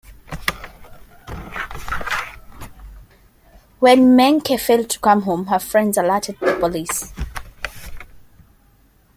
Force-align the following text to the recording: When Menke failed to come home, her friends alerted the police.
When 3.77 4.17
Menke 4.17 4.59
failed 4.59 4.89
to 4.89 4.99
come 4.99 5.21
home, 5.21 5.45
her 5.45 5.59
friends 5.59 5.95
alerted 5.95 6.39
the 6.39 6.55
police. 6.59 7.13